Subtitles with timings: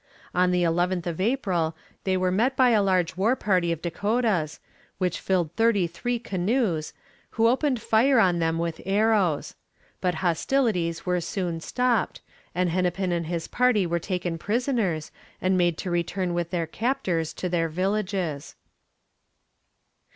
[0.33, 4.59] On the 11th of April they were met by a large war party of Dakotas,
[4.97, 6.93] which filled thirty three canoes,
[7.37, 9.53] who opened fire on them with arrows;
[10.01, 12.19] but hostilities were soon stopped,
[12.55, 17.31] and Hennepin and his party were taken prisoners, and made to return with their captors
[17.33, 18.55] to their villages.